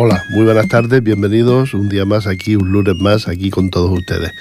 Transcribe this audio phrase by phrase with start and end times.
[0.00, 3.90] Hola, muy buenas tardes, bienvenidos un día más aquí, un lunes más aquí con todos
[3.90, 4.32] ustedes.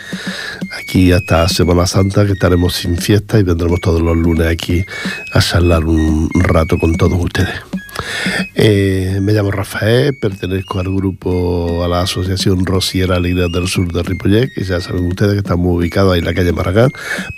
[0.80, 4.86] Aquí hasta Semana Santa que estaremos sin fiesta y vendremos todos los lunes aquí
[5.34, 7.56] a charlar un rato con todos ustedes.
[8.56, 14.04] Eh, me llamo Rafael, pertenezco al grupo, a la Asociación Rosiera Alegría del Sur de
[14.04, 16.92] Ripollet, que ya saben ustedes que estamos ubicados ahí en la calle Maragán,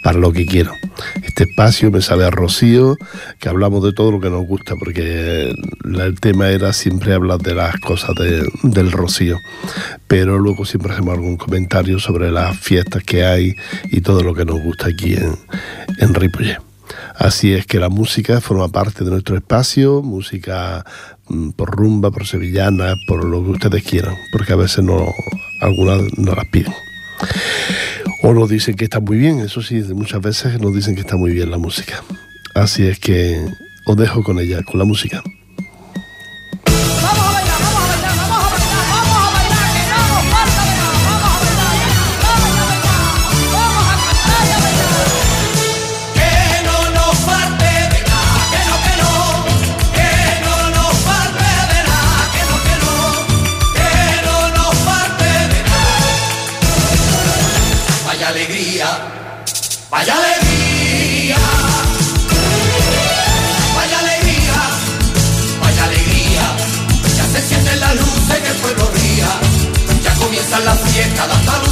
[0.03, 0.75] para lo que quieran.
[1.23, 2.95] Este espacio me sale a Rocío,
[3.39, 7.55] que hablamos de todo lo que nos gusta, porque el tema era siempre hablar de
[7.55, 8.15] las cosas
[8.63, 9.39] del Rocío,
[10.07, 13.55] pero luego siempre hacemos algún comentario sobre las fiestas que hay
[13.91, 15.35] y todo lo que nos gusta aquí en,
[15.99, 16.68] en.
[17.19, 20.85] Así es que la música forma parte de nuestro espacio, música
[21.27, 25.05] mm, por rumba, por sevillana, por lo que ustedes quieran, porque a veces no,
[25.59, 26.73] algunas no las piden.
[28.23, 31.17] O nos dicen que está muy bien, eso sí, muchas veces nos dicen que está
[31.17, 32.01] muy bien la música.
[32.55, 33.45] Así es que
[33.85, 35.21] os dejo con ella, con la música.
[70.59, 71.68] Ya comienza la fiesta de Andalucía.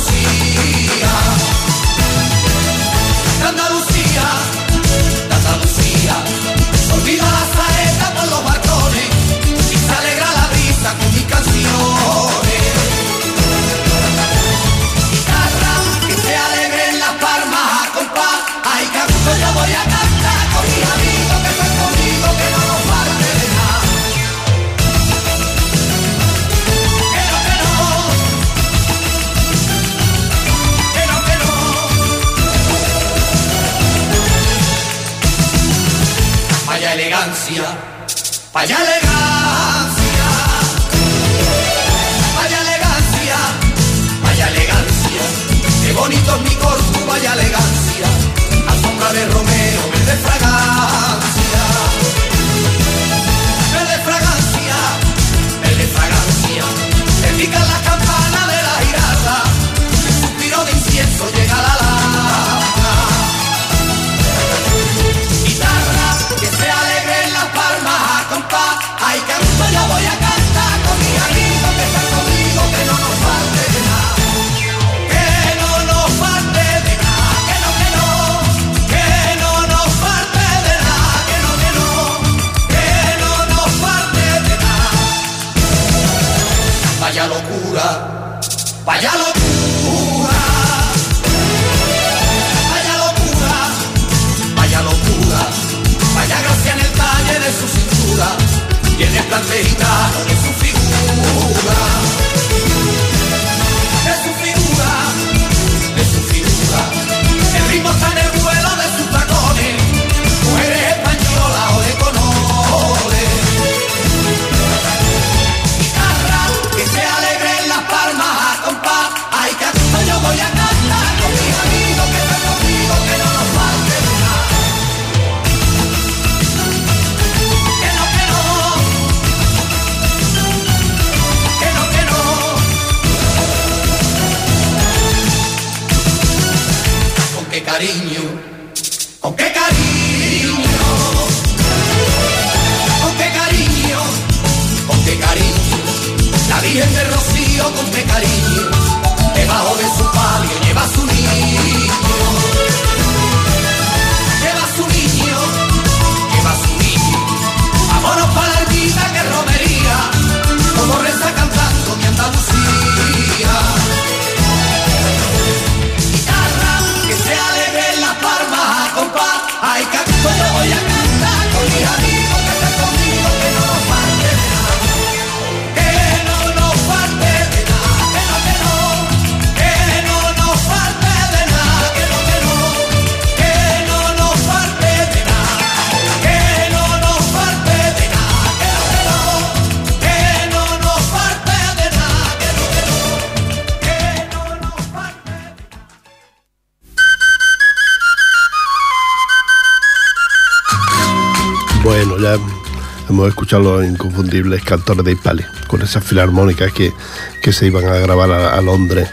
[203.10, 206.94] Hemos escuchado los inconfundibles cantores de Hispali, con esas filarmónicas que,
[207.42, 209.10] que se iban a grabar a, Londres.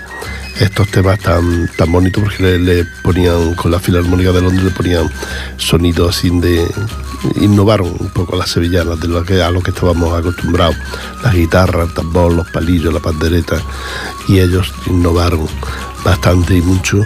[0.61, 5.11] Estos temas tan, tan bonitos porque le, ponían con la filarmónica de Londres le ponían
[5.56, 6.64] sonidos así de
[7.41, 10.76] innovaron un poco las sevillanas de lo que a lo que estábamos acostumbrados.
[11.25, 13.61] Las guitarras el tambor los palillos la pandereta
[14.29, 15.49] y ellos innovaron
[16.05, 17.02] bastante y mucho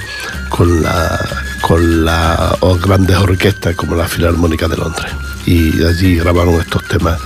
[0.51, 1.19] con la
[1.63, 5.11] con las grandes orquestas como la Filarmónica de Londres
[5.49, 7.19] y allí grabaron estos temas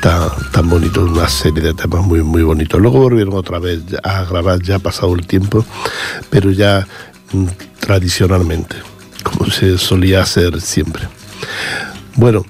[0.00, 2.80] tan, tan bonitos, una serie de temas muy, muy bonitos.
[2.80, 5.64] Luego volvieron otra vez a grabar, ya ha pasado el tiempo,
[6.30, 6.86] pero ya
[7.32, 7.46] mm,
[7.80, 8.76] tradicionalmente,
[9.24, 11.08] como se solía hacer siempre.
[12.14, 12.46] Bueno,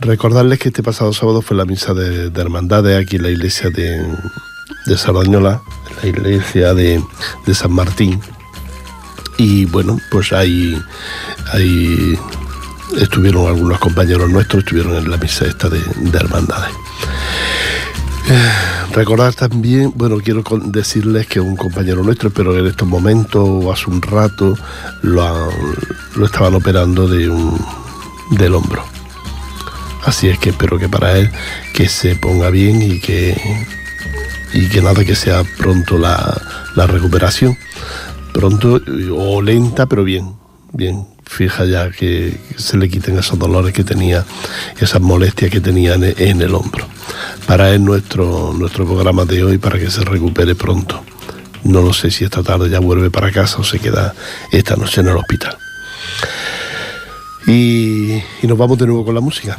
[0.00, 3.70] recordarles que este pasado sábado fue la misa de, de hermandades aquí en la iglesia
[3.70, 4.04] de,
[4.86, 5.62] de Sardañola,
[6.02, 7.00] la iglesia de,
[7.46, 8.20] de San Martín.
[9.38, 10.82] Y bueno, pues ahí,
[11.52, 12.18] ahí
[12.98, 15.80] estuvieron algunos compañeros nuestros, estuvieron en la misa esta de,
[16.12, 16.74] hermandades.
[18.28, 18.50] Eh,
[18.92, 23.90] recordar también, bueno, quiero decirles que un compañero nuestro, pero en estos momentos o hace
[23.90, 24.56] un rato
[25.02, 25.50] lo,
[26.16, 27.58] lo estaban operando de un,
[28.30, 28.84] del hombro.
[30.04, 31.30] Así es que espero que para él
[31.72, 33.36] que se ponga bien y que,
[34.52, 36.40] y que nada, que sea pronto la,
[36.74, 37.56] la recuperación.
[38.32, 38.80] Pronto
[39.16, 40.34] o lenta, pero bien,
[40.72, 44.24] bien, fija ya que se le quiten esos dolores que tenía,
[44.78, 46.86] esas molestias que tenía en el hombro.
[47.46, 51.02] Para él nuestro, nuestro programa de hoy, para que se recupere pronto.
[51.64, 54.14] No lo sé si esta tarde ya vuelve para casa o se queda
[54.52, 55.56] esta noche en el hospital.
[57.46, 59.58] Y, y nos vamos de nuevo con la música.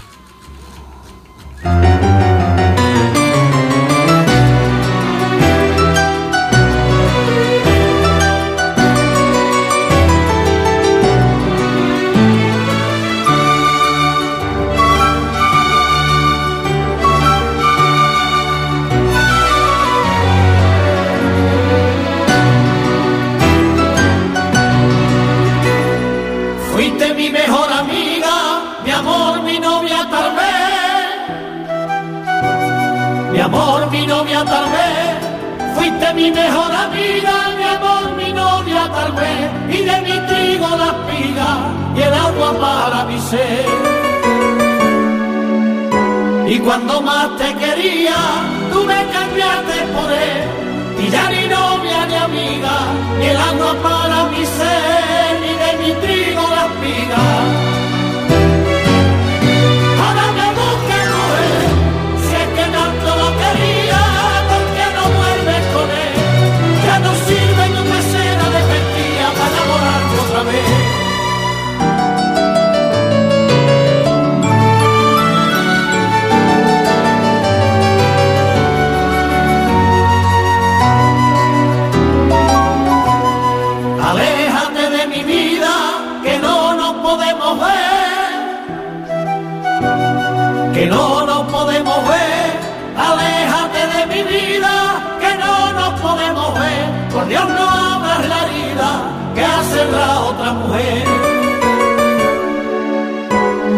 [100.65, 101.03] Mujer.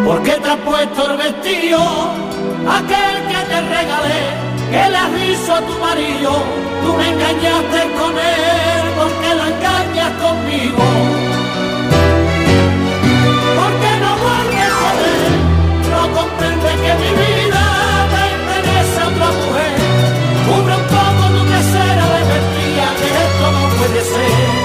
[0.05, 1.79] Porque te has puesto el vestido,
[2.77, 4.23] aquel que te regalé,
[4.71, 6.31] que le has visto a tu marido,
[6.83, 10.83] tú me engañaste con él, porque la engañas conmigo.
[13.59, 15.31] Porque no vuelves a ver,
[15.91, 17.63] no comprende que mi vida
[18.15, 19.75] pertenece a otra mujer.
[20.47, 24.56] Cubre un poco tu trasera de mentira, que esto no puede ser.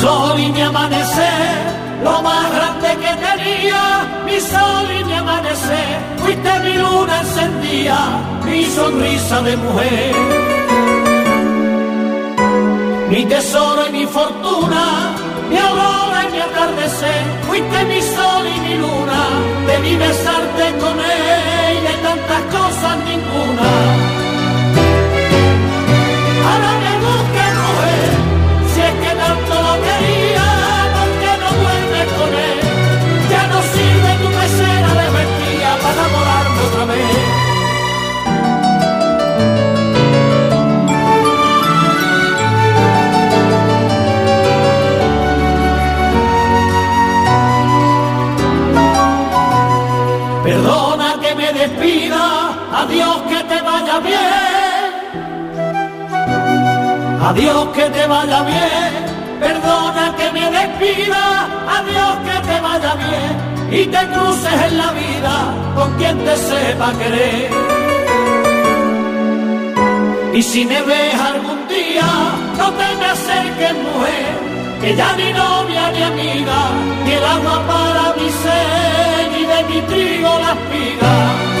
[0.00, 1.58] Sol y mi amanecer,
[2.02, 3.82] lo más grande que tenía,
[4.24, 7.98] mi sol y mi amanecer, fuiste mi luna encendida,
[8.46, 10.14] mi sonrisa de mujer.
[13.10, 14.84] Mi tesoro y mi fortuna,
[15.50, 19.20] mi aurora y mi atardecer, fuiste mi sol y mi luna,
[19.66, 23.99] debí besarte con él y de tantas cosas ninguna.
[51.90, 54.90] Despida, adiós que te vaya bien.
[57.22, 58.92] Adiós que te vaya bien,
[59.40, 61.24] perdona que me despida,
[61.78, 63.34] adiós que te vaya bien
[63.70, 65.34] y te cruces en la vida
[65.76, 67.50] con quien te sepa querer.
[70.34, 72.08] Y si me ves algún día,
[72.58, 74.32] no te me acerques mujer,
[74.80, 76.60] que ya ni novia ni amiga,
[77.04, 81.59] ni el agua para mi sed, ni de mi trigo la espiga.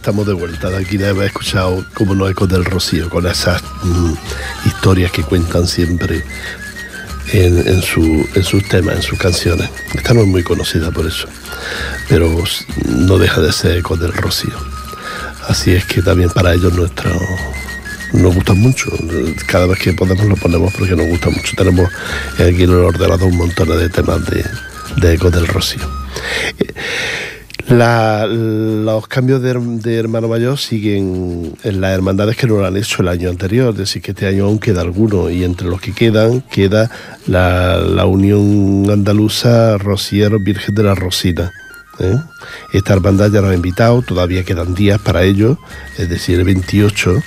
[0.00, 0.70] Estamos de vuelta.
[0.70, 4.12] De aquí de haber escuchado como los ecos del Rocío, con esas mm,
[4.66, 6.24] historias que cuentan siempre
[7.32, 9.68] en, en su- en sus temas, en sus canciones.
[9.94, 11.28] Esta no es muy conocida por eso,
[12.08, 12.42] pero
[12.86, 14.54] no deja de ser ecos del Rocío.
[15.48, 17.10] Así es que también para ellos nuestro,
[18.12, 18.90] nos gusta mucho.
[19.46, 21.56] Cada vez que podemos lo ponemos porque nos gusta mucho.
[21.56, 21.88] Tenemos
[22.34, 25.88] aquí en el ordenador un montón de temas de, ecos del Rocío.
[27.70, 32.66] La- los cambios de, her- de hermano mayor siguen en las hermandades que no lo
[32.66, 35.68] han hecho el año anterior, es decir, que este año aún queda alguno y entre
[35.68, 36.90] los que quedan queda
[37.28, 41.52] la, la Unión Andaluza Rociero Virgen de la Rosina.
[42.00, 42.16] ¿eh?
[42.72, 45.56] Esta hermandad ya nos ha invitado, todavía quedan días para ello,
[45.96, 47.22] es decir, el 28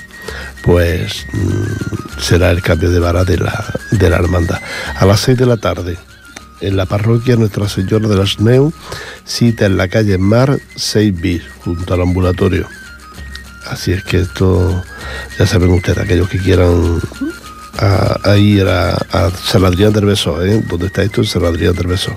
[0.64, 4.60] pues mm, será el cambio de vara de la, de la hermandad.
[4.96, 5.98] A las 6 de la tarde
[6.64, 8.72] en la parroquia Nuestra Señora de las Neu,
[9.26, 12.68] cita en la calle Mar 6 bis, junto al ambulatorio.
[13.68, 14.84] Así es que esto,
[15.38, 17.00] ya saben ustedes, aquellos que quieran
[17.78, 20.64] a, ir a, a San Adrián del Beso, ¿eh?
[20.68, 21.22] ¿Dónde está esto?
[21.22, 22.16] En San Adrián del Beso.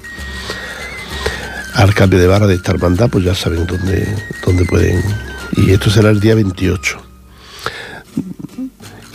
[1.75, 4.07] Al cambio de vara de esta hermandad, pues ya saben dónde,
[4.45, 5.03] dónde pueden.
[5.53, 7.03] Y esto será el día 28.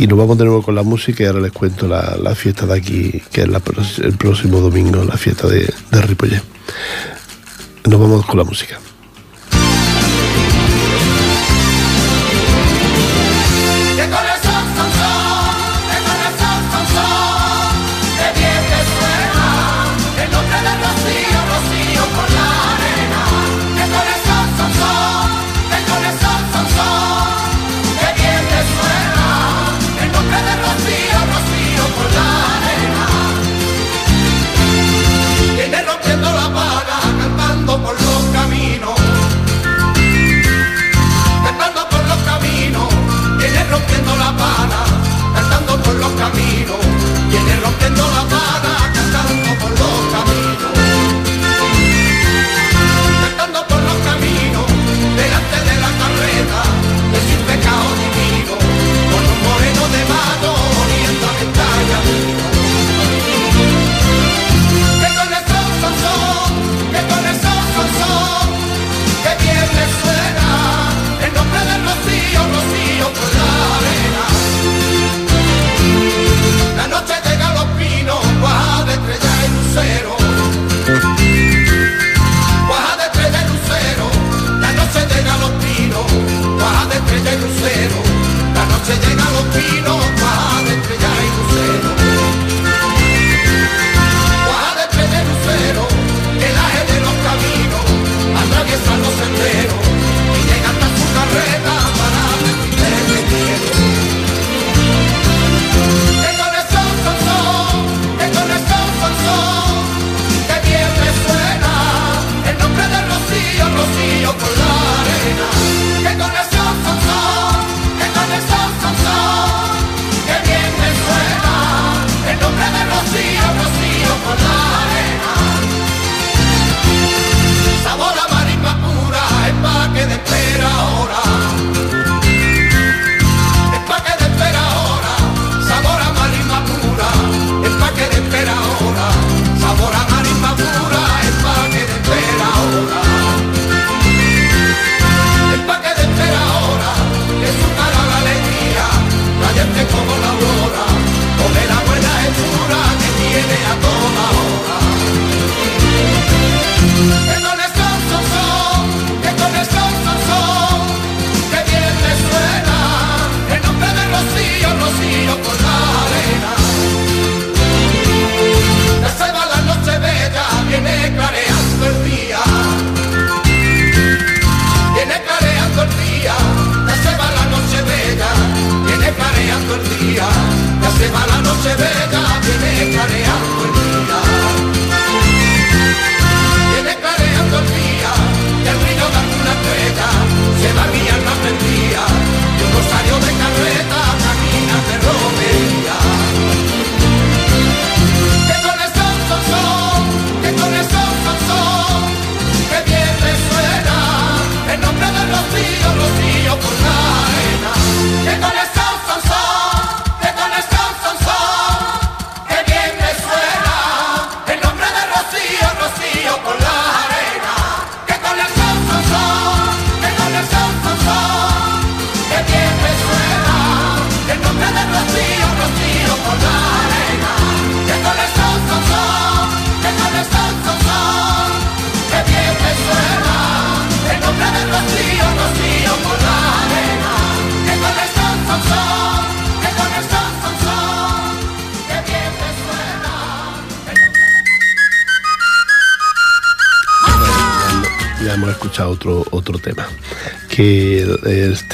[0.02, 2.66] Y nos vamos de nuevo con la música y ahora les cuento la, la fiesta
[2.66, 6.42] de aquí, que es el próximo domingo, la fiesta de, de Ripollet.
[7.86, 8.80] Nos vamos con la música.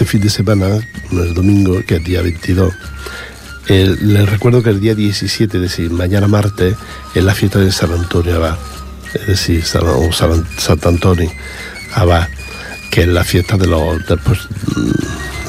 [0.08, 0.80] Fin de semana,
[1.12, 2.74] el domingo, que es día 22,
[3.68, 6.76] les recuerdo que el día 17, es decir, mañana martes,
[7.14, 8.58] es la fiesta de San Antonio Abad,
[9.14, 10.46] es decir, San, o San,
[10.86, 11.30] Antonio
[11.94, 12.28] Abad,
[12.90, 14.02] que es la fiesta de los.
[14.24, 14.40] Pues,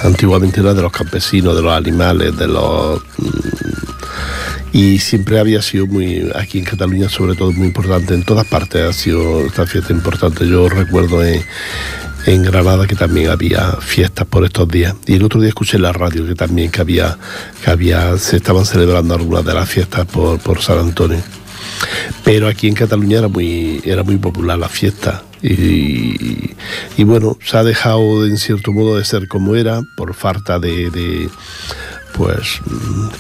[0.02, 3.00] antiguamente era de los campesinos, de los animales, de los.
[3.18, 3.38] Mm,
[4.72, 8.82] y siempre había sido muy, aquí en Cataluña sobre todo, muy importante, en todas partes
[8.82, 10.46] ha sido esta fiesta importante.
[10.46, 11.42] Yo recuerdo en,
[12.28, 14.94] en Granada que también había fiestas por estos días.
[15.06, 17.16] Y el otro día escuché en la radio que también que había,
[17.64, 21.20] que había, se estaban celebrando algunas de las fiestas por, por San Antonio.
[22.24, 25.22] Pero aquí en Cataluña era muy, era muy popular la fiesta.
[25.42, 26.50] Y,
[26.98, 30.90] y, bueno, se ha dejado en cierto modo de ser como era por falta de,
[30.90, 31.30] de
[32.12, 32.60] pues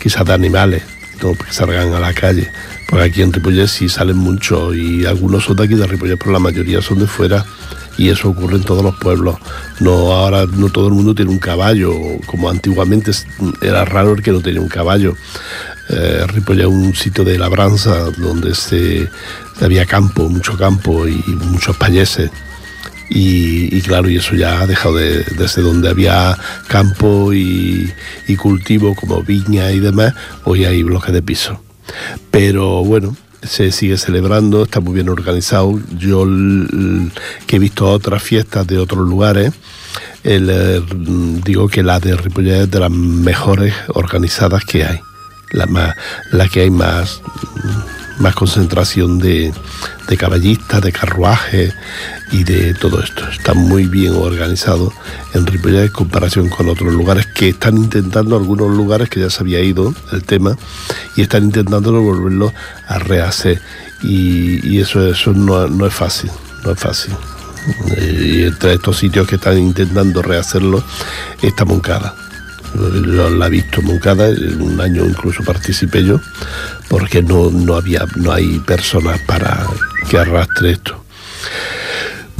[0.02, 0.82] quizás de animales
[1.22, 2.50] no que salgan a la calle.
[2.88, 6.32] Porque aquí en Ripollet sí salen muchos y algunos son de aquí de Ripollet, pero
[6.32, 7.44] la mayoría son de fuera
[7.98, 9.36] y eso ocurre en todos los pueblos.
[9.80, 11.92] No ahora no todo el mundo tiene un caballo,
[12.26, 13.10] como antiguamente
[13.60, 15.14] era raro el que no tenía un caballo.
[15.90, 19.08] Eh, Ripollet es un sitio de labranza donde se,
[19.60, 22.30] había campo, mucho campo y muchos payeses.
[23.10, 27.92] Y, claro, y eso ya ha dejado de, desde donde había campo y,
[28.36, 31.62] cultivo como viña y demás, hoy hay bloques de piso.
[32.30, 35.78] Pero bueno, se sigue celebrando, está muy bien organizado.
[35.96, 36.26] Yo
[37.46, 39.52] que he visto otras fiestas de otros lugares,
[40.24, 40.84] el,
[41.44, 45.00] digo que la de Ripollet es de las mejores organizadas que hay,
[45.52, 45.94] la, más,
[46.32, 47.22] la que hay más,
[48.18, 49.52] más concentración de,
[50.08, 51.74] de caballistas, de carruajes
[52.32, 53.28] y de todo esto.
[53.28, 54.92] Está muy bien organizado
[55.34, 59.42] en Ripollet en comparación con otros lugares que están intentando, algunos lugares que ya se
[59.42, 60.56] había ido el tema,
[61.16, 62.52] y están intentando volverlo
[62.86, 63.60] a rehacer.
[64.02, 66.30] Y, eso, eso no, es fácil,
[66.64, 67.14] no es fácil.
[68.00, 70.82] Y entre estos sitios que están intentando rehacerlo
[71.42, 72.14] está Moncada.
[72.74, 76.20] La he visto Moncada, en un año incluso participé yo,
[76.88, 79.66] porque no, no, había, no hay personas para
[80.08, 81.02] que arrastre esto.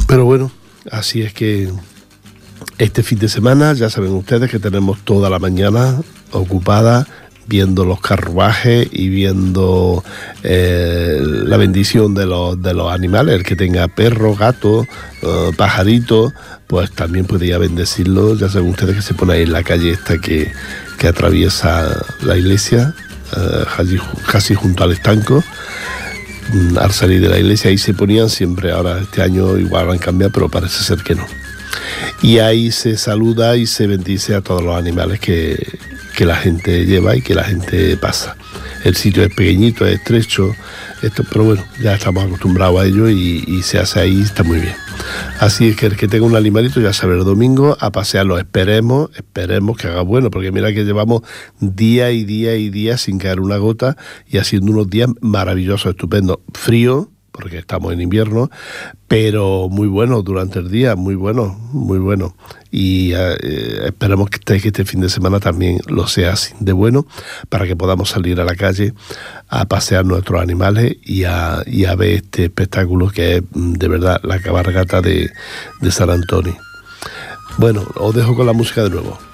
[0.07, 0.51] Pero bueno,
[0.91, 1.71] así es que
[2.77, 5.95] este fin de semana ya saben ustedes que tenemos toda la mañana
[6.31, 7.07] ocupada
[7.49, 10.03] viendo los carruajes y viendo
[10.43, 13.35] eh, la bendición de los, de los animales.
[13.35, 14.87] El que tenga perro, gato,
[15.23, 16.31] eh, pajarito,
[16.67, 18.35] pues también podría bendecirlo.
[18.35, 20.51] Ya saben ustedes que se pone ahí en la calle esta que,
[21.07, 22.93] atraviesa la iglesia,
[23.35, 23.97] eh,
[24.31, 25.43] casi junto al estanco.
[26.53, 29.97] Mm, al salir de la iglesia ahí se ponían siempre, ahora este año igual han
[29.97, 31.25] cambiado, pero parece ser que no.
[32.21, 35.79] Y ahí se saluda y se bendice a todos los animales que,
[36.19, 38.35] que la gente lleva y que la gente pasa.
[38.83, 40.53] El sitio es pequeñito, es estrecho,
[41.01, 44.75] esto, pero bueno, ya estamos acostumbrados a ello y, se hace ahí, está muy bien.
[45.39, 48.37] Así es que el que tenga un animalito ya sabe el domingo a pasearlo.
[48.37, 51.21] Esperemos, esperemos que haga bueno, porque mira que llevamos
[51.61, 53.95] día y día y día sin caer una gota
[54.27, 56.39] y haciendo unos días maravillosos, estupendos.
[56.53, 58.49] Frío, porque estamos en invierno,
[59.07, 62.35] pero muy bueno durante el día, muy bueno, muy bueno.
[62.71, 67.07] Y eh, esperamos que este, fin de semana también lo sea de bueno,
[67.49, 68.93] para que podamos salir a la calle
[69.47, 73.87] a pasear nuestros animales y a, y a ver este espectáculo que es mm, de
[73.87, 75.31] verdad la cabargata de,
[75.81, 76.55] de San Antonio.
[77.57, 79.28] Bueno, os dejo con la música de nuevo.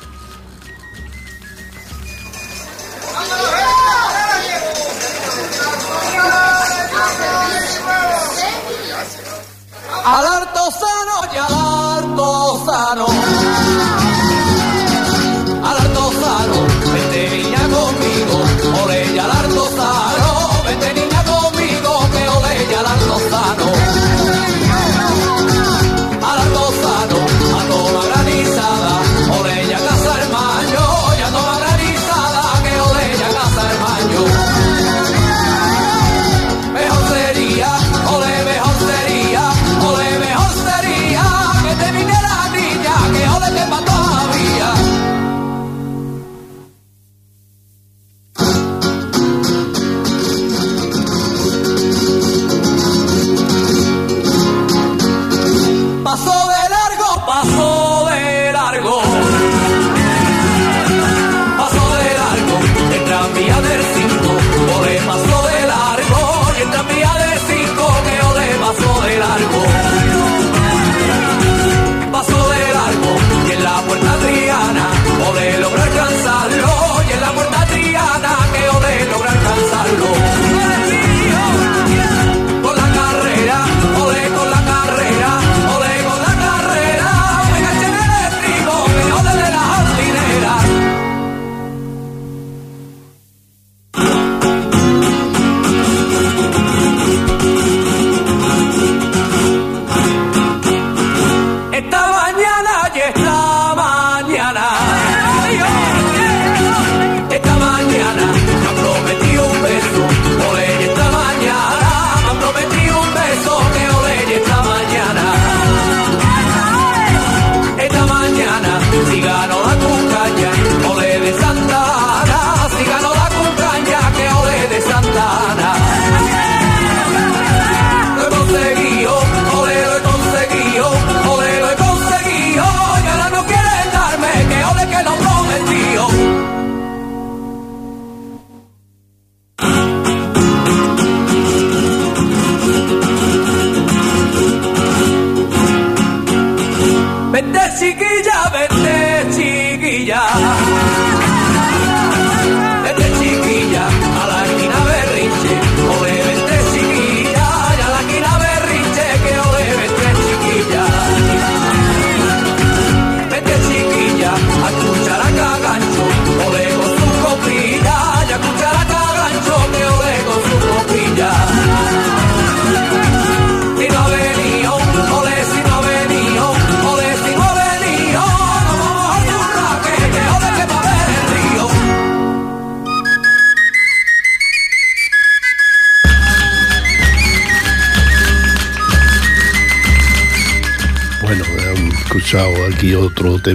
[10.06, 10.55] alert.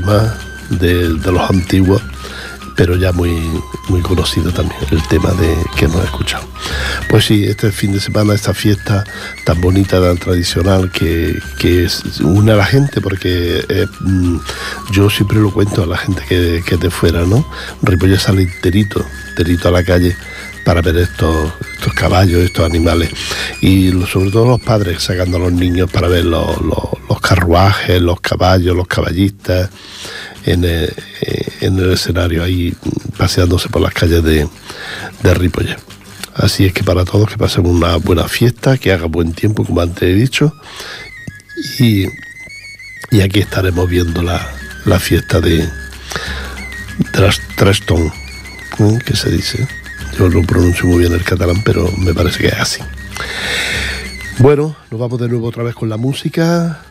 [0.01, 0.35] Tema
[0.71, 2.03] de, de los antiguos,
[2.77, 3.37] pero ya muy,
[3.89, 6.45] muy conocido también, el tema de que hemos escuchado.
[7.09, 9.05] Pues sí, este fin de semana, esta fiesta
[9.45, 14.37] tan bonita, tan tradicional, que, que es- une a la gente, porque eh, mm,
[14.93, 17.47] yo siempre lo cuento a la gente que, que de fuera, ¿no?
[17.83, 20.17] Ripollet sale enterito, enterito a la calle
[20.65, 23.11] para ver estos, estos caballos, estos animales.
[23.61, 26.79] Y sobre todo los padres sacando a los niños para ver los- los
[27.31, 29.71] carruajes, los caballos, los caballistas
[30.45, 32.75] en el, eh, en el escenario, ahí
[33.16, 34.49] paseándose por las calles de,
[35.23, 35.77] de.
[36.35, 39.81] Así es que para todos que pasen una buena fiesta, que haga buen tiempo, como
[39.81, 40.53] antes he dicho.
[41.79, 42.07] Y,
[43.23, 44.40] aquí estaremos viendo la,
[44.99, 45.69] fiesta de
[47.57, 48.12] Treston,
[48.81, 48.99] ¿eh?
[49.07, 49.69] que se dice.
[50.19, 52.83] Yo no pronuncio muy bien el catalán, pero me parece que es así.
[54.38, 56.89] Bueno, nos vamos de nuevo otra vez con la música.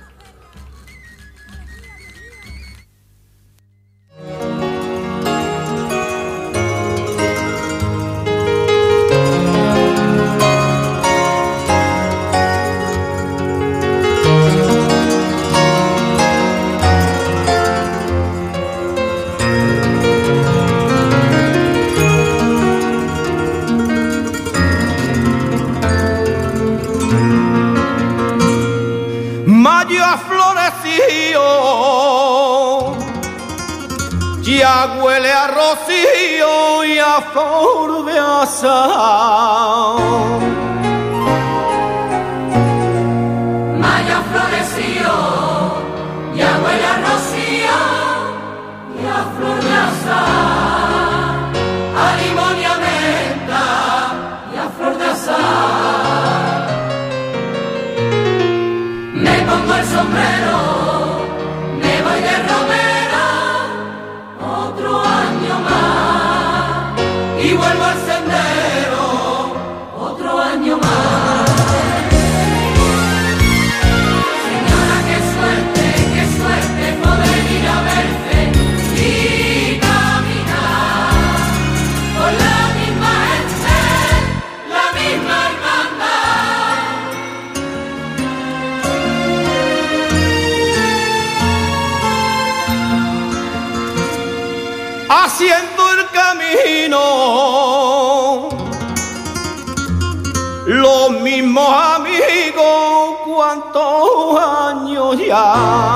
[105.60, 105.89] Años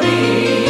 [0.00, 0.69] de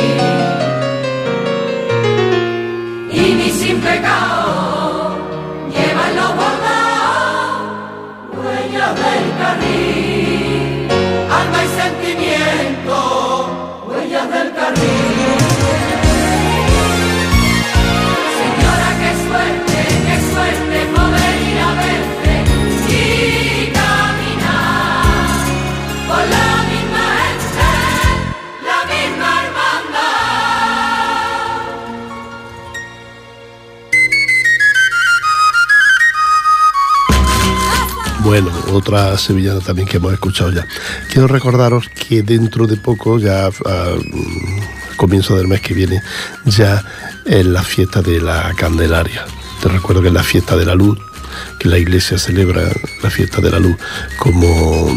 [38.30, 40.64] Bueno, otra sevillana también que hemos escuchado ya.
[41.10, 46.00] Quiero recordaros que dentro de poco, ya a mm, comienzo del mes que viene,
[46.44, 46.80] ya
[47.24, 49.24] es la fiesta de la Candelaria.
[49.60, 50.96] Te recuerdo que es la fiesta de la luz,
[51.58, 52.70] que la iglesia celebra
[53.02, 53.76] la fiesta de la luz
[54.16, 54.96] como,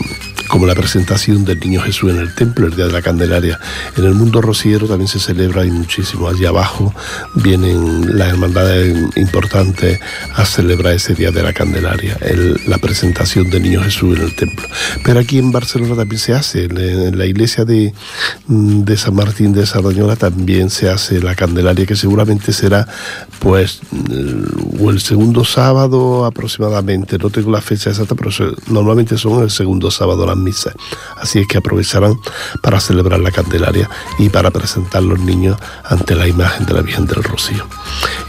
[0.53, 3.59] como la presentación del niño Jesús en el templo, el día de la Candelaria.
[3.97, 6.27] En el mundo rociero también se celebra y muchísimo.
[6.29, 6.93] Allí abajo
[7.33, 9.99] vienen las hermandades importantes
[10.35, 14.35] a celebrar ese día de la Candelaria, el- la presentación del niño Jesús en el
[14.35, 14.67] templo.
[15.03, 17.91] Pero aquí en Barcelona también se hace, en, la iglesia de,
[18.47, 22.87] de San Martín de Sardañola también se hace la Candelaria, que seguramente será
[23.39, 28.29] pues mm, o el segundo sábado aproximadamente, no tengo la fecha exacta, pero
[28.67, 30.42] normalmente son el segundo sábado las
[31.17, 32.19] Así es que aprovecharán
[32.61, 37.05] para celebrar la Candelaria y para presentar los niños ante la imagen de la Virgen
[37.05, 37.65] del Rocío.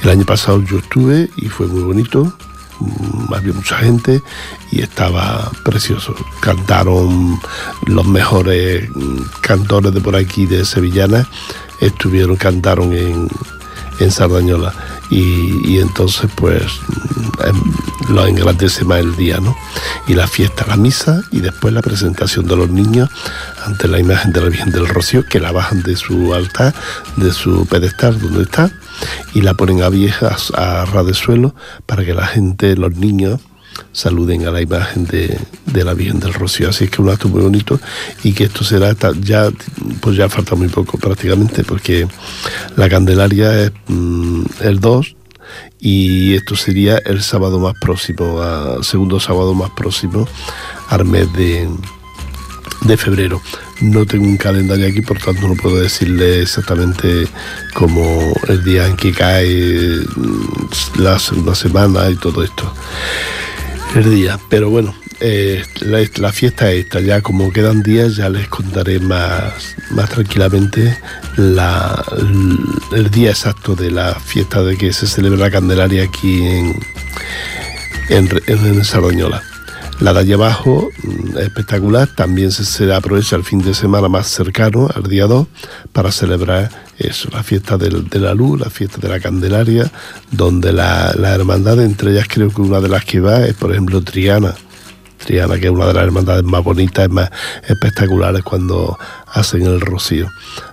[0.02, 2.32] El año pasado yo estuve y fue muy bonito,
[2.80, 4.22] mm, había mucha gente
[4.70, 6.14] y estaba precioso.
[6.40, 7.40] Cantaron
[7.86, 11.28] los mejores mm, cantores de por aquí de Sevillana,
[11.80, 13.28] estuvieron, cantaron en,
[13.98, 14.74] en Sardañola
[15.14, 16.62] y, entonces pues
[17.44, 17.62] em,
[18.08, 19.56] lo engrandece más el día, ¿no?
[20.08, 23.08] Y la fiesta, la misa y después la presentación de los niños
[23.64, 26.74] ante la imagen de la Virgen del Rocío que la bajan de su altar,
[27.16, 28.70] de su pedestal donde está
[29.34, 31.54] y la ponen a viejas a ras de suelo
[31.86, 33.40] para que la gente, los niños
[33.92, 35.38] saluden a la imagen de,
[35.72, 36.68] la Virgen del Rocío.
[36.68, 37.80] Así que un acto muy bonito
[38.22, 39.50] y que esto será ya,
[40.00, 42.06] pues ya falta muy poco prácticamente porque
[42.76, 45.16] la Candelaria es mm, el 2
[45.80, 48.40] y esto sería el sábado más próximo,
[48.82, 50.26] segundo sábado más próximo
[50.88, 51.68] al mes de,
[52.82, 53.40] de febrero.
[53.80, 57.26] No tengo un calendario aquí, por tanto no puedo decirle exactamente
[57.74, 62.72] como el día en que cae mm, la segunda semana y todo esto.
[63.94, 68.48] El día, pero bueno, eh, la, la fiesta esta, ya como quedan días, ya les
[68.48, 70.98] contaré más, más tranquilamente
[71.36, 72.04] la-
[72.92, 76.80] el, día exacto de la fiesta de que se celebra la Candelaria aquí en,
[78.08, 79.42] en, en, Sardañola.
[80.00, 84.26] La de allá abajo, mm, espectacular, también se, se aprovecha el fin de semana más
[84.26, 85.46] cercano, al día 2,
[85.92, 89.90] para celebrar eso, la fiesta del- de la luz, la fiesta de la Candelaria,
[90.30, 93.70] donde la, la hermandad, entre ellas creo que una de las que va es, por
[93.72, 94.54] ejemplo, Triana.
[95.24, 97.30] Triana, que es una de las hermandades más bonitas, más
[97.66, 98.98] espectaculares cuando
[99.32, 100.28] hacen el rocío.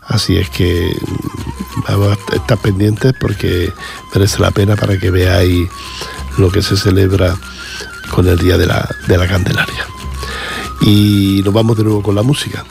[0.08, 3.72] Así es que mm, vamos a estar pendientes porque
[4.14, 5.70] merece la pena para que veáis
[6.38, 7.38] lo que se celebra
[8.12, 9.86] con el Día de la, de la Candelaria.
[10.82, 12.64] Y nos vamos de nuevo con la música.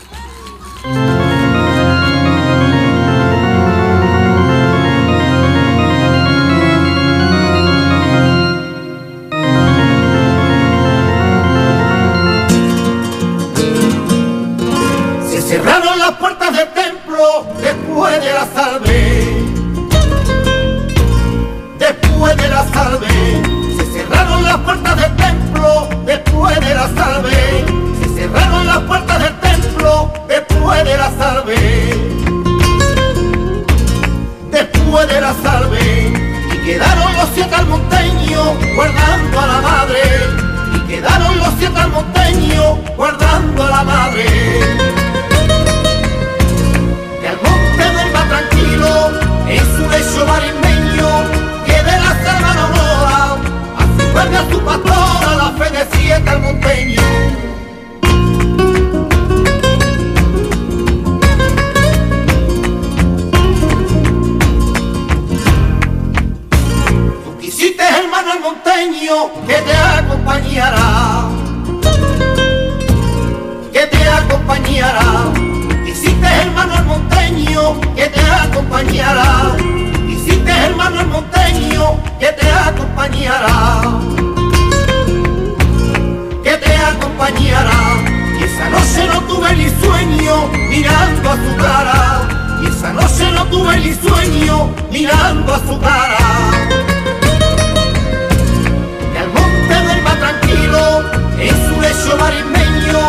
[95.48, 96.18] A su cara.
[99.12, 101.02] Y al monte del va tranquilo
[101.38, 103.00] en su lecho marismeño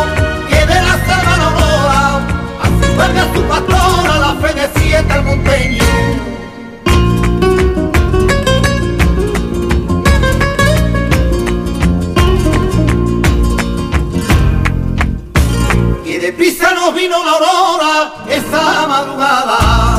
[0.48, 2.02] que de la salva no aurora.
[2.62, 5.82] A su verga su patrona la fe de siete al monteño.
[16.22, 19.91] Deprisa nos vino la aurora esa madrugada.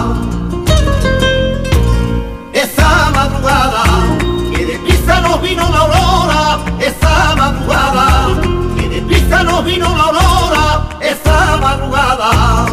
[9.74, 10.64] Vino la aurora
[11.62, 12.66] madrugada.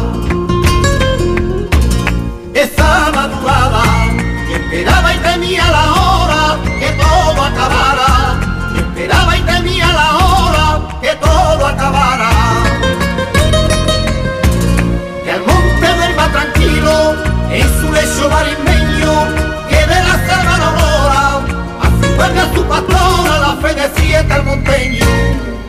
[2.53, 3.83] Esa madrugada.
[4.47, 6.41] Que esperaba y temía la hora
[6.79, 8.11] que todo acabara.
[8.73, 10.65] Que esperaba y temía la hora
[11.01, 12.31] que todo acabara.
[15.25, 17.15] Y al monte del va tranquilo,
[17.49, 19.13] en su lecho marismeño,
[19.69, 21.23] que de la selva no aurora,
[21.83, 25.60] a su verga su patrona, la fe de siete al monteño.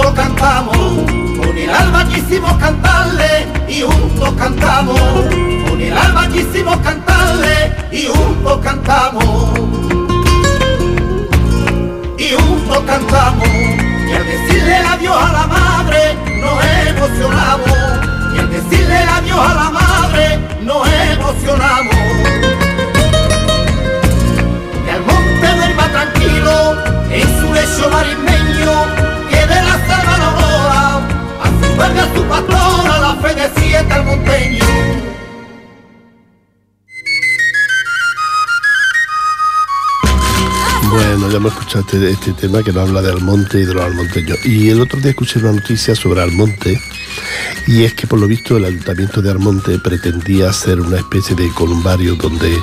[0.00, 0.76] Juntos cantamos.
[0.76, 5.00] Con el alma quisimos cantarle y juntos cantamos.
[5.00, 9.50] Con el alma quisimos cantarle y juntos cantamos.
[12.18, 13.48] Y juntos cantamos.
[13.48, 17.78] Y al decirle adiós a la madre nos emocionamos.
[18.34, 19.49] Y al decirle adiós a
[41.40, 44.38] hemos escuchado este, tema que nos habla de Almonte y de los almonteños.
[44.44, 46.78] Y el otro día escuché una noticia sobre Almonte
[47.66, 51.48] y es que por lo visto el ayuntamiento de Almonte pretendía hacer una especie de
[51.54, 52.54] columbario donde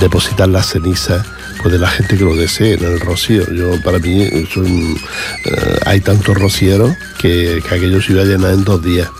[0.00, 1.26] depositar las cenizas
[1.60, 3.44] pues, de la gente que lo desee en el rocío.
[3.52, 4.96] Yo para mí es un,
[5.44, 9.10] eh, hay tantos rocieros que, que aquello se iba a llenar en dos días.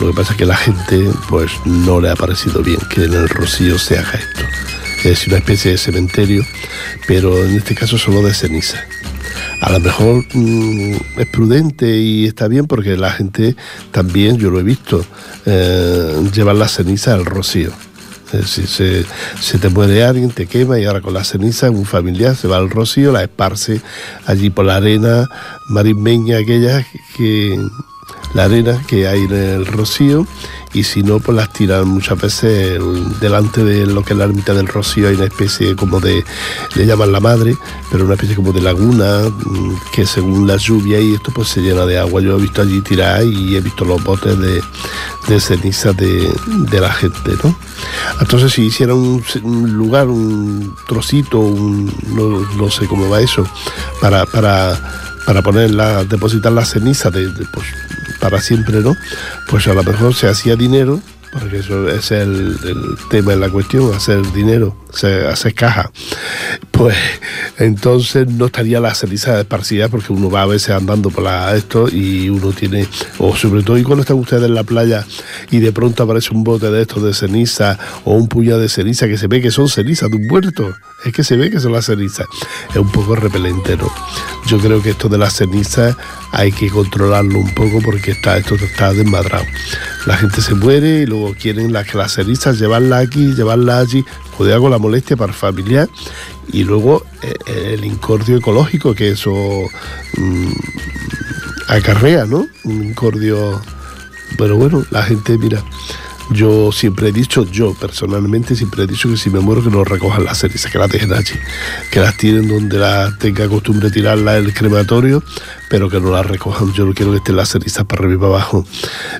[0.00, 3.14] Lo que pasa es que la gente pues no le ha parecido bien que en
[3.14, 4.67] el rocío se haga esto
[5.04, 6.44] es una especie de cementerio,
[7.06, 8.84] pero en este caso solo de ceniza.
[9.60, 13.56] A lo mejor mm, es prudente y está bien porque la gente
[13.90, 15.04] también, yo lo he visto,
[15.46, 17.70] eh, llevar la ceniza al rocío.
[18.32, 19.06] Decir, se,
[19.40, 22.58] se te muere alguien, te quema y ahora con la ceniza un familiar se va
[22.58, 23.80] al rocío, la esparce
[24.26, 25.26] allí por la arena
[25.70, 26.86] marismeña aquella
[27.16, 27.56] que
[28.34, 30.26] la arena que hay en el rocío
[30.74, 34.24] y si no pues las tiran muchas veces el- delante de lo que es la
[34.24, 36.24] ermita del rocío hay una especie como de
[36.76, 37.56] le llaman la madre
[37.90, 41.60] pero una especie como de laguna mm, que según la lluvia y esto pues se
[41.62, 44.62] llena de agua yo he visto allí tirar y he visto los botes de,
[45.28, 46.30] de ceniza de,
[46.70, 47.56] de la gente ¿no?
[48.20, 49.22] entonces si hiciera un,
[49.72, 53.46] lugar un trocito un, no, no sé cómo va eso
[54.00, 54.78] para para
[55.26, 57.66] para ponerla, depositar la ceniza de, de, pues,
[58.20, 58.96] para siempre, ¿no?
[59.48, 61.00] Pues a lo mejor se hacía dinero,
[61.32, 65.90] porque eso es el, el tema de la cuestión, hacer dinero, se- hacer caja.
[66.70, 66.96] Pues
[67.58, 71.88] entonces no estaría la ceniza esparcida porque uno va a veces andando por la, esto
[71.88, 72.86] y uno tiene,
[73.18, 75.04] o sobre todo y cuando están ustedes en la playa
[75.50, 79.08] y de pronto aparece un bote de estos de ceniza o un puñado de ceniza
[79.08, 80.72] que se ve que son cenizas de un muerto,
[81.04, 82.26] es que se ve que son las cenizas,
[82.70, 83.90] es un poco repelente, ¿no?
[84.46, 85.96] Yo creo que esto de las cenizas
[86.32, 89.44] hay que controlarlo un poco porque está, esto está desmadrado.
[90.06, 94.04] La gente se muere y luego quieren las, las cenizas llevarlas aquí, llevarlas allí,
[94.38, 95.88] joder con la molestia para familiar
[96.52, 99.34] y luego eh, el incordio ecológico que eso
[100.16, 100.52] mm,
[101.66, 102.46] acarrea, ¿no?
[102.64, 103.60] Un incordio.
[104.38, 105.64] Pero bueno, la gente, mira,
[106.30, 109.82] yo siempre he dicho, yo personalmente siempre he dicho que si me muero que no
[109.82, 111.34] recojan las cenizas, que las dejen allí,
[111.90, 115.22] que las tiren donde las tenga costumbre tirarlas en el crematorio,
[115.68, 116.72] pero que no las recojan.
[116.74, 118.64] Yo no quiero que estén las cenizas para arriba y para abajo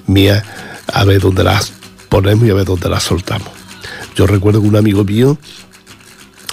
[0.06, 0.44] mías,
[0.86, 1.72] a ver dónde las
[2.08, 3.57] ponemos y a ver dónde las soltamos.
[4.18, 5.38] Yo recuerdo que un amigo mío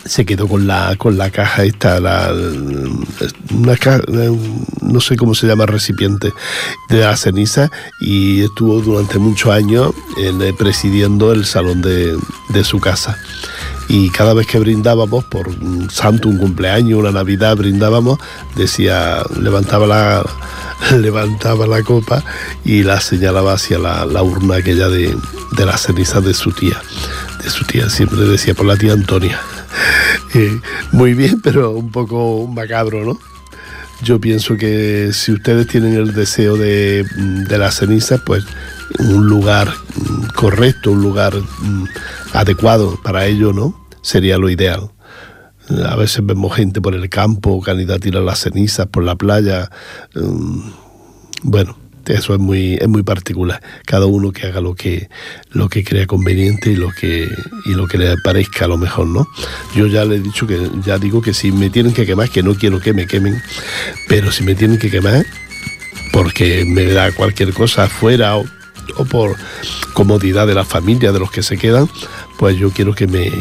[0.05, 2.31] se quedó con la con la caja esta la
[3.51, 4.03] una ca-
[4.83, 6.31] no sé cómo se llama recipiente
[6.89, 12.15] de la ceniza y estuvo durante muchos años eh, presidiendo el salón de,
[12.49, 13.17] de su casa.
[13.89, 18.19] Y cada vez que brindábamos por un santo un cumpleaños una navidad brindábamos
[18.55, 20.23] decía levantaba la
[20.99, 22.23] levantaba la copa
[22.63, 25.15] y la señalaba hacia la, la urna aquella de,
[25.57, 26.79] de las cenizas de su tía
[27.45, 29.39] de su tía siempre decía por la tía Antonia
[30.33, 30.59] Eh,
[30.91, 33.19] muy bien, pero un poco macabro, ¿no?
[34.01, 38.43] Yo pienso que si ustedes tienen el deseo de, mm, de las cenizas, pues
[38.99, 41.85] un lugar mm, correcto, un lugar mm,
[42.33, 43.87] adecuado para ello, ¿no?
[44.01, 44.91] Sería lo ideal.
[45.85, 49.69] A veces vemos gente por el campo, candidato a tirar las cenizas por la playa.
[51.43, 51.77] Bueno,
[52.07, 53.61] eso es muy, es muy particular.
[53.85, 55.09] Cada uno que haga lo que,
[55.51, 57.29] lo que crea conveniente y lo que,
[57.65, 59.27] y lo que le parezca a lo mejor, ¿no?
[59.75, 62.43] Yo ya le he dicho que, ya digo que si me tienen que quemar, que
[62.43, 63.41] no quiero que me quemen,
[64.07, 65.25] pero si me tienen que quemar,
[66.11, 68.45] porque me da cualquier cosa afuera o,
[69.09, 69.35] por
[69.93, 71.89] comodidad de la familia, de los que se quedan,
[72.37, 73.31] pues yo quiero que me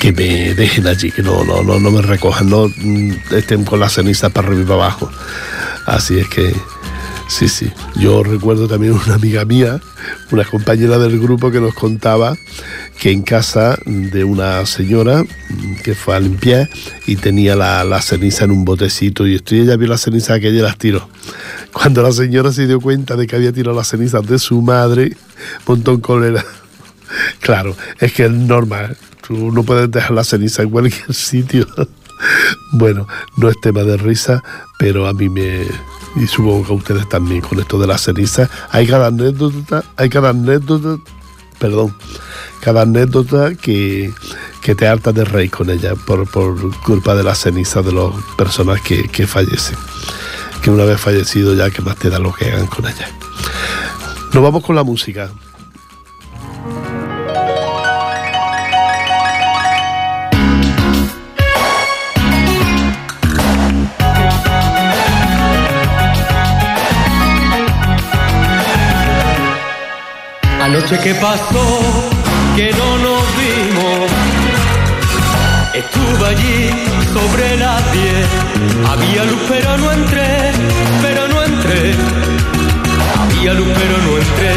[0.00, 3.80] que me dejen allí, que no, no, no, no me recojan, no mm, estén con
[3.80, 5.10] las cenizas para arriba para abajo.
[5.86, 6.54] Así es que,
[7.28, 7.70] sí, sí.
[7.96, 9.80] Yo recuerdo también una amiga mía,
[10.30, 12.36] una compañera del grupo que nos contaba
[12.98, 16.68] que en casa de una señora mm, que fue a limpiar
[17.06, 20.34] y tenía la, la ceniza en un botecito y esto, y ella vio la ceniza
[20.34, 21.08] aquella y las tiró.
[21.72, 25.16] Cuando la señora se dio cuenta de que había tirado las cenizas de su madre,
[25.66, 26.44] montó en cólera.
[27.40, 28.96] Claro, es que es normal.
[29.26, 31.66] Tú no puedes dejar la ceniza en cualquier sitio.
[32.72, 33.06] Bueno,
[33.36, 34.42] no es tema de risa,
[34.78, 35.66] pero a mí me.
[36.16, 38.48] Y supongo que a ustedes también con esto de la ceniza.
[38.70, 41.02] Hay cada anécdota, hay cada anécdota,
[41.58, 41.94] perdón,
[42.60, 44.12] cada anécdota que,
[44.62, 48.12] que te harta de reír con ella por, por culpa de la ceniza de las
[48.36, 49.76] personas que, que fallecen.
[50.62, 53.08] Que una vez fallecido ya, que más te da lo que hagan con ella.
[54.32, 55.30] Nos vamos con la música.
[70.66, 71.64] Anoche que pasó,
[72.56, 74.10] que no nos vimos.
[75.72, 76.70] Estuve allí
[77.14, 78.26] sobre las diez.
[78.90, 80.52] Había luz pero no entré,
[81.02, 81.94] pero no entré.
[83.20, 84.54] Había luz pero no entré.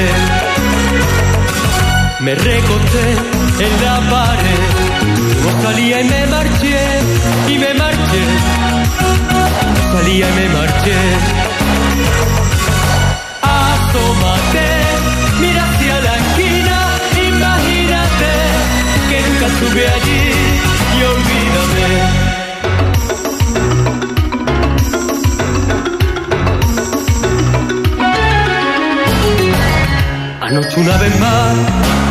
[2.22, 3.06] Me recosté
[3.68, 4.62] en la pared.
[5.44, 6.80] No salía y me marché,
[7.50, 8.24] y me marché.
[9.76, 10.98] No salía y me marché.
[13.44, 14.79] Asómate,
[15.40, 16.78] mira hacia la esquina,
[17.28, 18.32] imagínate
[19.10, 20.24] que nunca estuve allí
[20.96, 21.90] y olvídame.
[30.42, 31.56] Anoche una vez más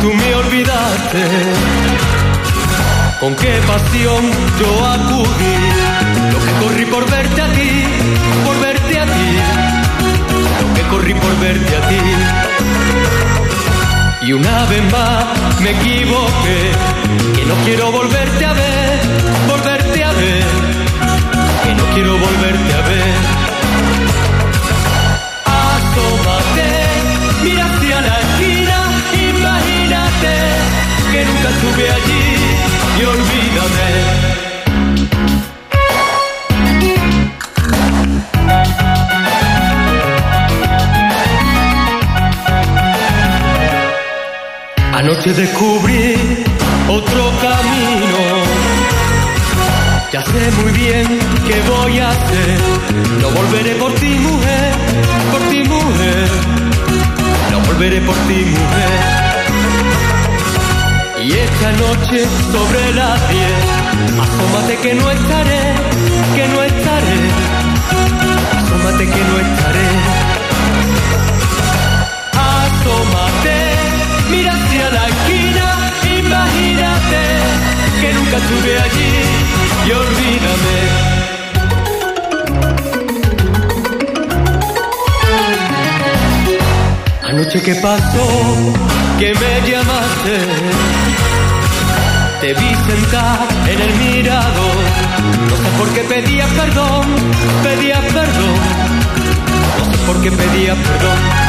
[0.01, 1.21] tú me olvidaste.
[3.19, 4.23] Con qué pasión
[4.59, 5.55] yo acudí,
[6.31, 7.83] lo que corrí por verte a ti,
[8.45, 9.89] por verte a ti
[10.61, 13.18] lo que corrí por verte a ti.
[14.29, 16.71] Y una vez más me equivoqué,
[17.35, 18.99] que no quiero volverte a ver,
[19.47, 20.45] volverte a ver,
[21.63, 23.15] que no quiero volverte a ver.
[25.45, 26.69] Asómate,
[27.43, 28.77] mira hacia la esquina,
[29.33, 30.35] imagínate
[31.11, 34.18] que nunca estuve allí y olvídame.
[44.99, 46.13] Anoche descubrí
[46.89, 48.21] otro camino.
[50.11, 51.07] Ya sé muy bien
[51.47, 52.59] qué voy a hacer.
[53.21, 54.73] No volveré por ti, mujer,
[55.31, 56.29] por ti, mujer.
[57.49, 58.99] No volveré por ti, mujer.
[61.23, 63.63] Y esta noche sobre las diez,
[64.19, 65.61] asómate que no estaré,
[66.35, 67.19] que no estaré.
[68.59, 69.87] Asómate que no estaré.
[72.33, 73.58] Asómate,
[74.29, 77.21] mira hacia la esquina, imagínate
[78.01, 79.13] que nunca estuve allí
[79.87, 81.09] y olvídame.
[87.29, 88.27] Anoche que pasó,
[89.19, 90.37] que me llamaste,
[92.41, 94.77] te vi sentar en el mirador,
[95.49, 97.05] no sé por qué pedías perdón,
[97.63, 98.59] pedías perdón,
[99.77, 101.48] no sé por qué pedías perdón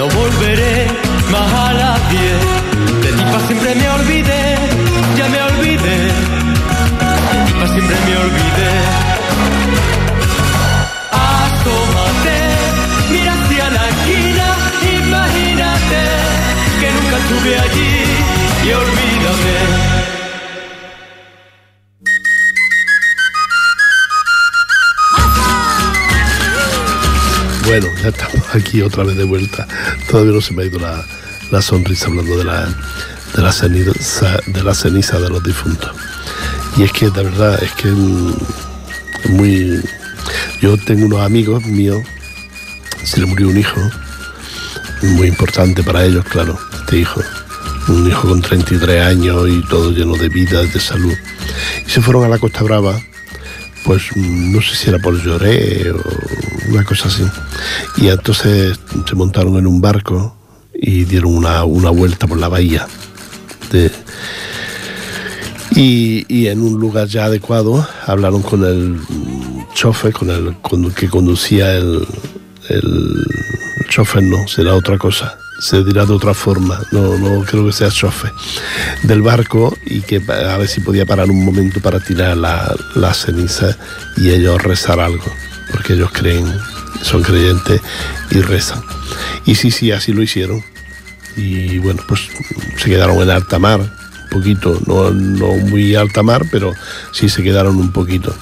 [0.00, 0.86] no volveré
[1.30, 2.42] más a las diez.
[3.02, 4.44] De ti pa siempre me olvidé,
[5.18, 5.98] ya me olvidé.
[7.34, 8.72] De ti pa siempre me olvidé.
[11.36, 12.38] Asómate,
[13.12, 14.46] mira hacia la esquina,
[15.00, 16.02] imagínate
[16.80, 17.94] que nunca estuve allí
[18.66, 19.99] y olvídate.
[27.70, 29.64] Bueno, ya estamos aquí otra vez de vuelta.
[30.10, 35.92] Todavía no se me ha ido la, sonrisa hablando de la, ceniza, de los difuntos.
[36.76, 39.80] Y es que de verdad, es que es muy...
[40.60, 42.02] Yo tengo unos amigos míos,
[43.04, 43.80] se le murió un hijo,
[45.02, 47.22] muy importante para ellos, claro, este hijo.
[47.86, 51.14] Un hijo con 33 años y todo lleno de vida, de salud.
[51.86, 53.00] Y se fueron a la Costa Brava,
[53.84, 57.24] pues no sé si era por lloré o una cosa así.
[57.96, 60.36] Y entonces se montaron en un barco
[60.74, 62.86] y dieron una, una vuelta por la bahía.
[65.76, 68.98] Y, y en un lugar ya adecuado hablaron con el
[69.74, 72.06] chofer, con el que conducía el,
[72.68, 73.26] el
[73.88, 77.90] chofer, no, será otra cosa, se dirá de otra forma, no, no creo que sea
[77.90, 78.32] chofer,
[79.04, 83.14] del barco y que a ver si podía parar un momento para tirar la, la
[83.14, 83.76] ceniza
[84.16, 85.32] y ellos rezar algo,
[85.70, 86.46] porque ellos creen,
[87.02, 87.80] son creyentes
[88.30, 88.82] y rezan.
[89.44, 90.62] Y sí, sí, así lo hicieron.
[91.36, 92.28] Y bueno, pues
[92.76, 96.72] se quedaron en alta mar, un poquito, no, no muy alta mar, pero
[97.12, 98.34] sí se quedaron un poquito.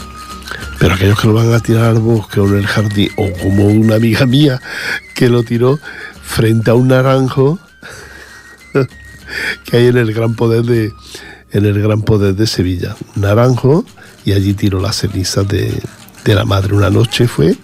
[0.79, 3.67] Pero aquellos que lo van a tirar al bosque o en el jardín, o como
[3.67, 4.61] una amiga mía
[5.15, 5.79] que lo tiró
[6.23, 7.59] frente a un naranjo
[9.65, 10.93] que hay en el gran poder de
[11.51, 12.97] en el gran poder de Sevilla.
[13.17, 13.85] Naranjo,
[14.25, 15.73] y allí tiró las cenizas de,
[16.29, 16.75] de la madre.
[16.75, 17.57] Una noche fue,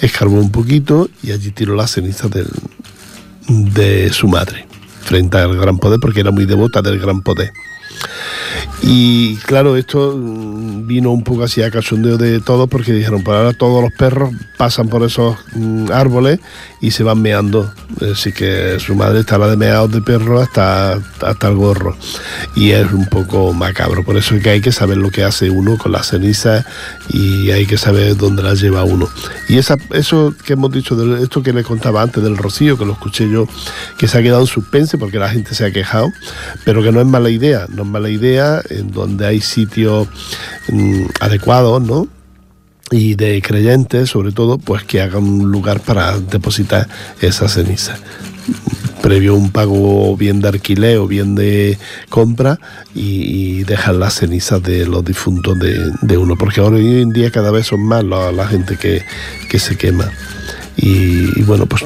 [0.00, 2.48] escarbó un poquito y allí tiró las cenizas del,
[3.48, 4.66] de su madre
[5.02, 7.52] frente al gran poder porque era muy devota del gran poder.
[8.88, 13.36] Y claro, esto mm, vino un poco así a cachondeo de todos porque dijeron, pues
[13.36, 16.38] ahora todos los perros pasan por esos mm, árboles
[16.80, 17.72] y se van meando.
[18.00, 21.96] Así que su madre estará de meados de perro hasta, hasta el gorro.
[22.54, 24.04] Y es un poco macabro.
[24.04, 26.64] Por eso es que hay que saber lo que hace uno con las cenizas
[27.08, 29.08] y hay que saber dónde las lleva uno.
[29.48, 32.84] Y esa, eso que hemos dicho, de esto que les contaba antes del rocío, que
[32.84, 33.48] lo escuché yo,
[33.98, 36.12] que se ha quedado en suspense porque la gente se ha quejado,
[36.64, 40.08] pero que no es mala idea, no es mala idea en donde hay sitios
[40.68, 42.08] mm, adecuados, ¿no?
[42.90, 46.88] y de creyentes, sobre todo, pues que hagan un lugar para depositar
[47.20, 47.96] esa ceniza.
[49.02, 52.58] Previo un pago bien de alquiler o bien de compra
[52.94, 57.10] y, y dejar las cenizas de los difuntos de, de uno, porque ahora hoy en
[57.10, 59.04] día cada vez son más la, la gente que,
[59.48, 60.10] que se quema.
[60.76, 61.84] Y, y bueno, pues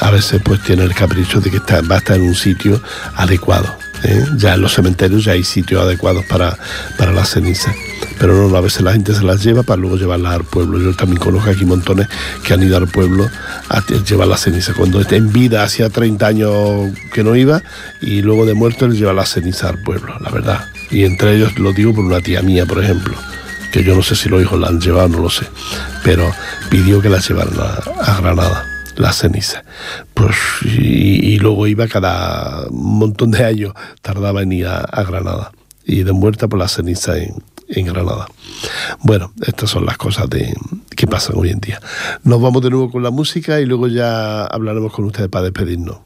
[0.00, 2.80] a veces pues tiene el capricho de que está, va a estar en un sitio
[3.14, 3.81] adecuado.
[4.04, 4.24] ¿Eh?
[4.36, 6.56] Ya en los cementerios ya hay sitios adecuados para,
[6.98, 7.74] para las cenizas.
[8.18, 10.78] Pero no, a veces la gente se las lleva para luego llevarlas al pueblo.
[10.78, 12.08] Yo también conozco aquí montones
[12.44, 13.28] que han ido al pueblo
[13.68, 14.74] a llevar la ceniza.
[14.74, 16.52] Cuando está en vida, hacía 30 años
[17.12, 17.62] que no iba,
[18.00, 20.68] y luego de muerto les lleva la ceniza al pueblo, la verdad.
[20.90, 23.14] Y entre ellos lo digo por una tía mía, por ejemplo,
[23.72, 25.46] que yo no sé si los hijos la han llevado, no lo sé,
[26.04, 26.30] pero
[26.70, 29.64] pidió que la llevaran a, a Granada la ceniza.
[30.14, 35.52] Pues, y, luego iba cada montón de años, tardaba en ir a, a Granada.
[35.84, 38.26] Y de muerta por la ceniza en, en Granada.
[39.00, 40.54] Bueno, estas son las cosas de,
[40.96, 41.80] que pasan hoy en día.
[42.22, 45.98] Nos vamos de nuevo con la música y luego ya hablaremos con ustedes para despedirnos.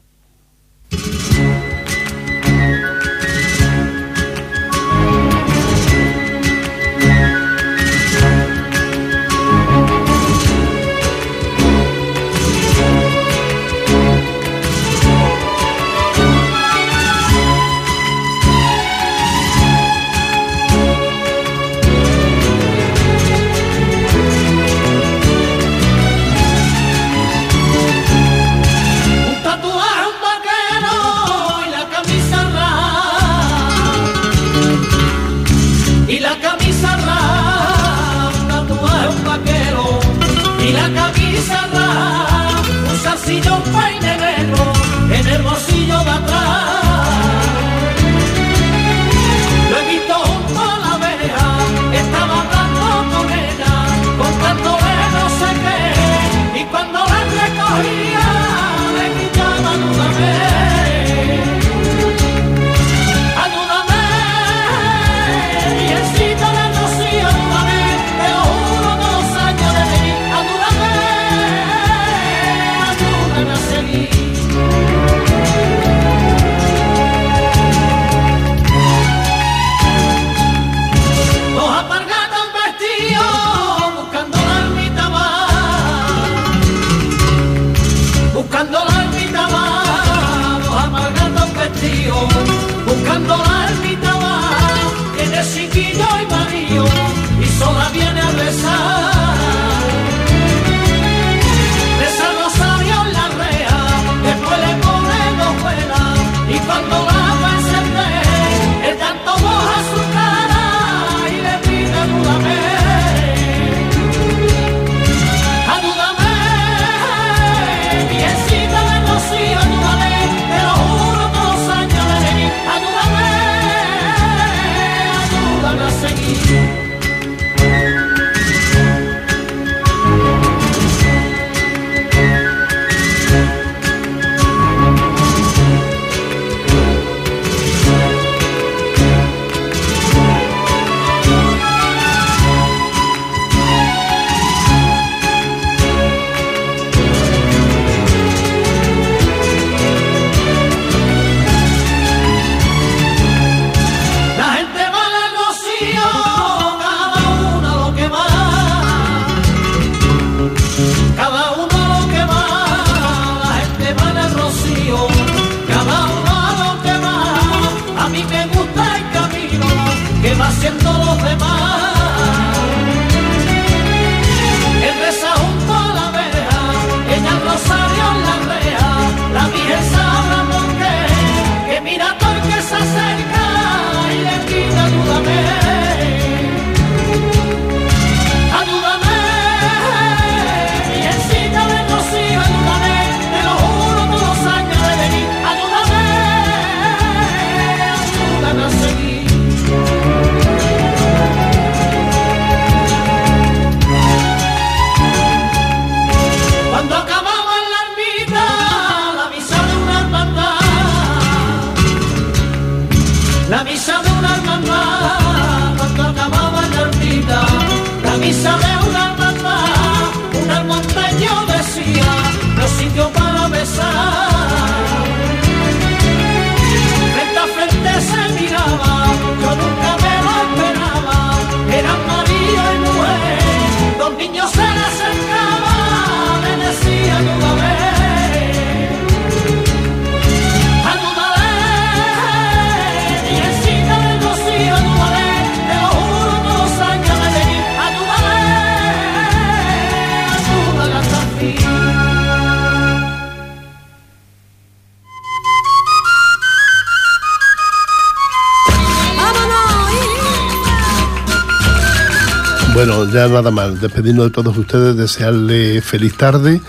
[263.25, 266.61] Nada más, despedirnos de todos ustedes, desearles feliz tarde.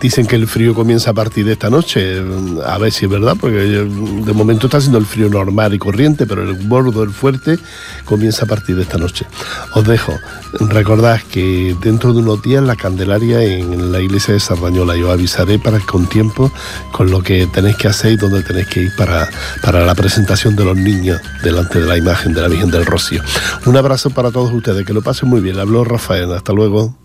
[0.00, 2.22] Dicen que el frío comienza a partir de esta noche,
[2.64, 6.26] a ver si es verdad, porque de momento está siendo el frío normal y corriente,
[6.26, 7.58] pero el bordo, el fuerte,
[8.04, 9.26] comienza a partir de esta noche.
[9.74, 10.14] Os dejo,
[10.60, 15.58] recordad que dentro de unos días la Candelaria en la iglesia de Sardañola, yo avisaré
[15.58, 16.50] para con tiempo
[16.92, 19.28] con lo que tenéis que hacer y dónde tenéis que ir para,
[19.62, 23.22] para la presentación de los niños delante de la imagen de la Virgen del Rocío.
[23.66, 25.58] Un abrazo para todos ustedes, que lo pasen muy bien.
[25.58, 26.96] Habló Rafael, hasta luego.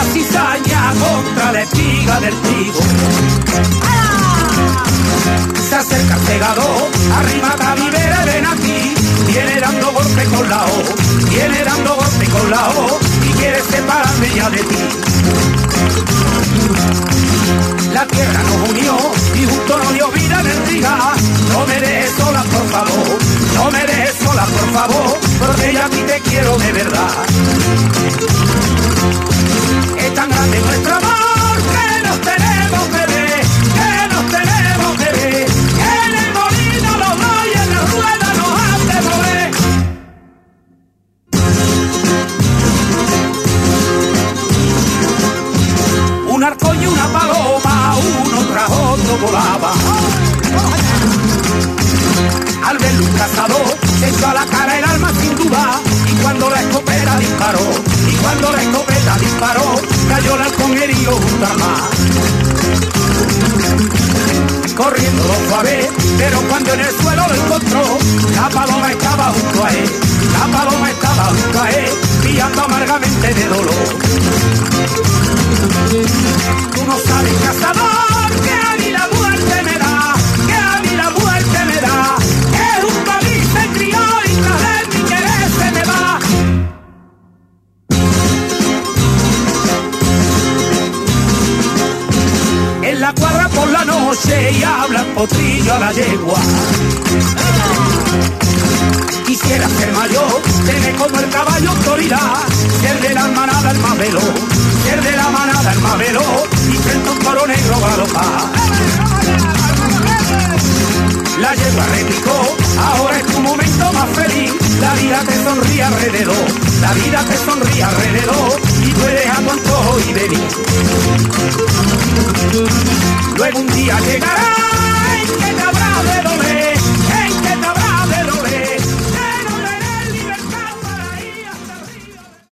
[0.00, 2.80] La cizaña contra la espiga del trigo.
[5.68, 6.88] Se acerca el segador,
[7.18, 8.94] arriba Calibera, ven aquí.
[9.26, 10.82] Viene dando golpe con la O,
[11.30, 12.98] viene dando golpe con la O,
[13.28, 14.78] y quiere separarme ya de ti.
[17.92, 18.96] La tierra nos unió
[19.34, 21.16] y junto nos dio vida en el trigal.
[21.52, 23.18] No me dejes sola, por favor,
[23.54, 27.10] no me dejes sola, por favor, porque yo a ti te quiero de verdad.
[30.14, 31.19] Tan grande nuestro amor